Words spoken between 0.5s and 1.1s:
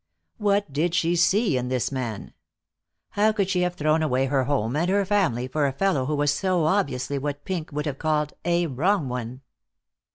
did